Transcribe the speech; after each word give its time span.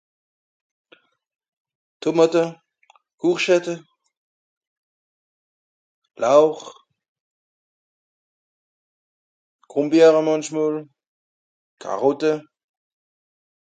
Tomàte, 2.01 2.43
Courgette, 3.19 3.73
Lauch, 6.21 6.63
Grùmbeere 9.71 10.21
mànchmol, 10.27 10.75
Karotte 11.81 12.31